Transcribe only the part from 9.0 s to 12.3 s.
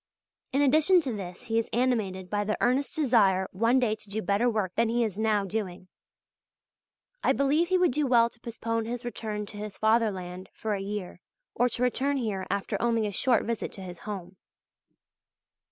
return to his Fatherland for a year, or to return